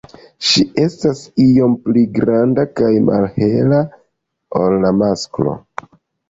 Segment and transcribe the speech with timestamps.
[0.51, 3.83] Ŝi estas iom pli granda kaj malhela
[4.63, 5.55] ol la masklo.